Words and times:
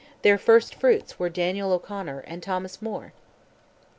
Their 0.23 0.39
first 0.39 0.73
fruits 0.73 1.19
were 1.19 1.29
Daniel 1.29 1.71
O'Connell 1.71 2.23
and 2.25 2.41
Thomas 2.41 2.81
Moore! 2.81 3.13